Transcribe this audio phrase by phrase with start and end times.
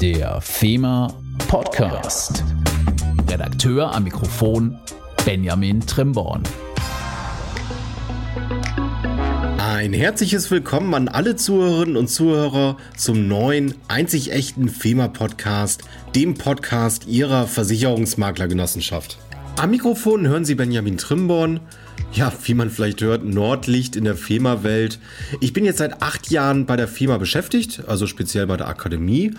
[0.00, 1.12] Der FEMA
[1.46, 2.42] Podcast.
[3.28, 4.78] Redakteur am Mikrofon
[5.26, 6.42] Benjamin Trimborn.
[9.58, 15.82] Ein herzliches Willkommen an alle Zuhörerinnen und Zuhörer zum neuen, einzig echten FEMA-Podcast,
[16.14, 19.18] dem Podcast Ihrer Versicherungsmaklergenossenschaft.
[19.58, 21.60] Am Mikrofon hören Sie Benjamin Trimborn.
[22.14, 24.98] Ja, wie man vielleicht hört, Nordlicht in der FEMA-Welt.
[25.40, 29.34] Ich bin jetzt seit acht Jahren bei der FEMA beschäftigt, also speziell bei der Akademie.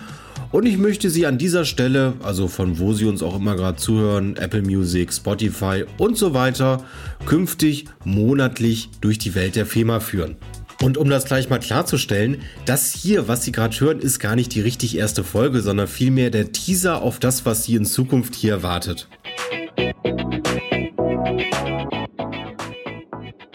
[0.51, 3.77] Und ich möchte Sie an dieser Stelle, also von wo Sie uns auch immer gerade
[3.77, 6.83] zuhören, Apple Music, Spotify und so weiter,
[7.25, 10.35] künftig monatlich durch die Welt der FEMA führen.
[10.81, 14.53] Und um das gleich mal klarzustellen, das hier, was Sie gerade hören, ist gar nicht
[14.53, 18.51] die richtig erste Folge, sondern vielmehr der Teaser auf das, was Sie in Zukunft hier
[18.51, 19.07] erwartet.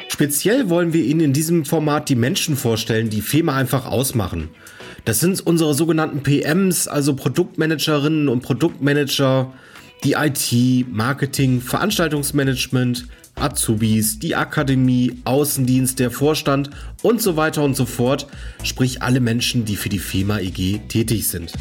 [0.08, 4.48] Speziell wollen wir Ihnen in diesem Format die Menschen vorstellen, die FEMA einfach ausmachen.
[5.06, 9.53] Das sind unsere sogenannten PMs, also Produktmanagerinnen und Produktmanager,
[10.03, 16.70] die IT, Marketing, Veranstaltungsmanagement, Azubis, die Akademie, Außendienst, der Vorstand
[17.03, 18.27] und so weiter und so fort,
[18.64, 21.53] sprich alle Menschen, die für die FEMA EG tätig sind.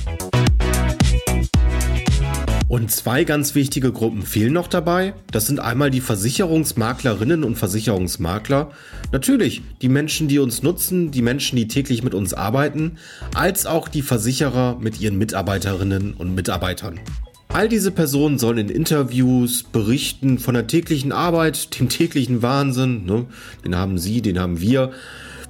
[2.75, 5.13] Und zwei ganz wichtige Gruppen fehlen noch dabei.
[5.31, 8.69] Das sind einmal die Versicherungsmaklerinnen und Versicherungsmakler.
[9.13, 12.97] Natürlich die Menschen, die uns nutzen, die Menschen, die täglich mit uns arbeiten,
[13.33, 16.99] als auch die Versicherer mit ihren Mitarbeiterinnen und Mitarbeitern.
[17.47, 23.05] All diese Personen sollen in Interviews berichten von der täglichen Arbeit, dem täglichen Wahnsinn.
[23.05, 23.25] Ne?
[23.63, 24.91] Den haben sie, den haben wir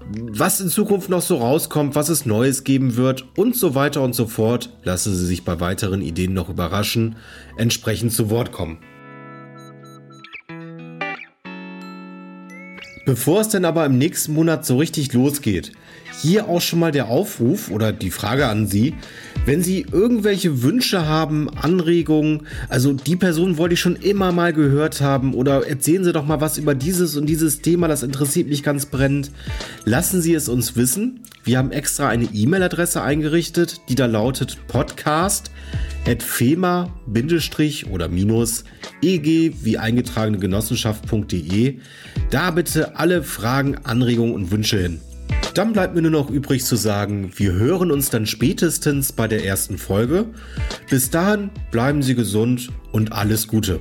[0.08, 4.14] was in Zukunft noch so rauskommt, was es Neues geben wird und so weiter und
[4.14, 7.16] so fort, lassen Sie sich bei weiteren Ideen noch überraschen,
[7.58, 8.78] entsprechend zu Wort kommen.
[13.06, 15.72] Bevor es denn aber im nächsten Monat so richtig losgeht,
[16.22, 18.96] hier auch schon mal der Aufruf oder die Frage an Sie.
[19.46, 25.02] Wenn Sie irgendwelche Wünsche haben, Anregungen, also die Person wollte ich schon immer mal gehört
[25.02, 28.64] haben oder erzählen Sie doch mal was über dieses und dieses Thema, das interessiert mich
[28.64, 29.30] ganz brennend.
[29.84, 31.20] Lassen Sie es uns wissen.
[31.44, 35.52] Wir haben extra eine E-Mail-Adresse eingerichtet, die da lautet podcast
[36.08, 36.90] at fema
[37.92, 38.64] oder minus
[39.02, 39.26] eg
[39.64, 41.80] wie eingetragene Genossenschaft.de.
[42.30, 45.00] Da bitte alle Fragen, Anregungen und Wünsche hin.
[45.54, 49.46] Dann bleibt mir nur noch übrig zu sagen, wir hören uns dann spätestens bei der
[49.46, 50.26] ersten Folge.
[50.90, 53.80] Bis dahin bleiben Sie gesund und alles Gute.